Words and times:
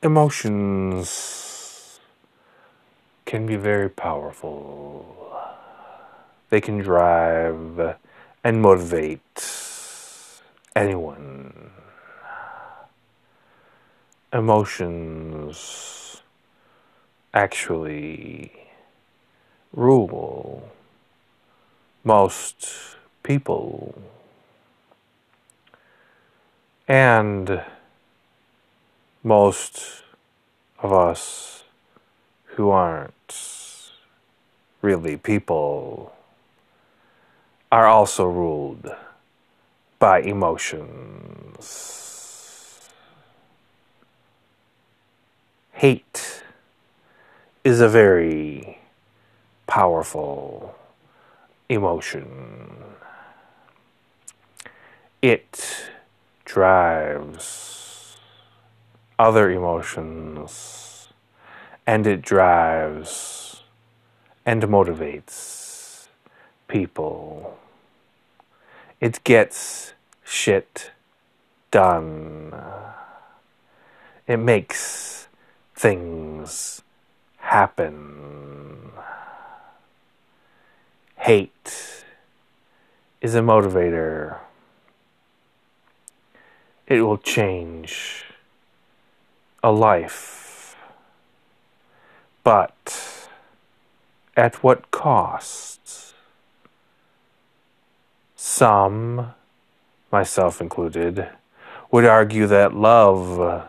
Emotions 0.00 1.98
can 3.24 3.46
be 3.46 3.56
very 3.56 3.90
powerful. 3.90 5.36
They 6.50 6.60
can 6.60 6.78
drive 6.78 7.96
and 8.44 8.62
motivate 8.62 9.20
anyone. 10.76 11.72
Emotions 14.32 16.22
actually 17.34 18.52
rule 19.72 20.70
most 22.04 22.68
people. 23.24 24.00
And 26.86 27.64
most 29.22 30.02
of 30.80 30.92
us 30.92 31.64
who 32.44 32.70
aren't 32.70 33.92
really 34.80 35.16
people 35.16 36.12
are 37.70 37.86
also 37.86 38.24
ruled 38.26 38.90
by 39.98 40.20
emotions. 40.20 41.88
Hate 45.72 46.42
is 47.64 47.80
a 47.80 47.88
very 47.88 48.78
powerful 49.66 50.74
emotion. 51.68 52.68
It 55.20 55.90
drives 56.44 57.67
other 59.18 59.50
emotions 59.50 61.08
and 61.86 62.06
it 62.06 62.22
drives 62.22 63.62
and 64.46 64.62
motivates 64.62 66.08
people. 66.68 67.58
It 69.00 69.24
gets 69.24 69.94
shit 70.24 70.90
done. 71.70 72.54
It 74.26 74.36
makes 74.36 75.28
things 75.74 76.82
happen. 77.38 78.92
Hate 81.16 82.04
is 83.20 83.34
a 83.34 83.40
motivator. 83.40 84.38
It 86.86 87.00
will 87.02 87.18
change 87.18 88.24
a 89.68 89.70
life. 89.70 90.76
But 92.42 93.28
at 94.34 94.62
what 94.62 94.90
cost? 94.90 96.14
Some, 98.34 99.34
myself 100.10 100.60
included, 100.62 101.28
would 101.90 102.06
argue 102.06 102.46
that 102.46 102.74
love 102.74 103.66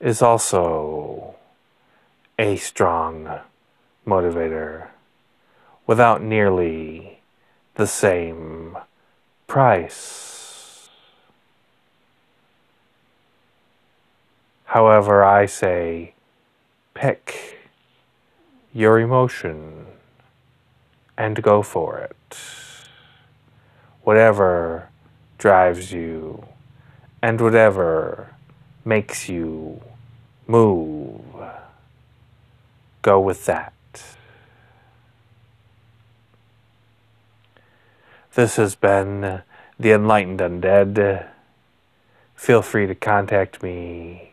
is 0.00 0.20
also 0.20 1.34
a 2.38 2.56
strong 2.56 3.40
motivator 4.06 4.88
without 5.86 6.22
nearly 6.22 7.20
the 7.76 7.86
same 7.86 8.76
price. 9.46 10.21
However, 14.72 15.22
I 15.22 15.44
say 15.44 16.14
pick 16.94 17.58
your 18.72 18.98
emotion 18.98 19.84
and 21.14 21.42
go 21.42 21.60
for 21.60 21.98
it. 21.98 22.38
Whatever 24.02 24.88
drives 25.36 25.92
you 25.92 26.46
and 27.20 27.38
whatever 27.38 28.34
makes 28.82 29.28
you 29.28 29.82
move, 30.46 31.20
go 33.02 33.20
with 33.20 33.44
that. 33.44 33.74
This 38.32 38.56
has 38.56 38.74
been 38.74 39.42
The 39.78 39.92
Enlightened 39.92 40.40
Undead. 40.40 41.28
Feel 42.34 42.62
free 42.62 42.86
to 42.86 42.94
contact 42.94 43.62
me. 43.62 44.31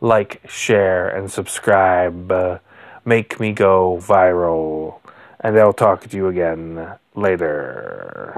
Like, 0.00 0.40
share, 0.48 1.08
and 1.08 1.30
subscribe. 1.30 2.30
Uh, 2.32 2.58
make 3.04 3.38
me 3.40 3.52
go 3.52 3.98
viral. 4.00 5.00
And 5.40 5.58
I'll 5.58 5.72
talk 5.72 6.06
to 6.08 6.16
you 6.16 6.28
again 6.28 6.94
later. 7.14 8.29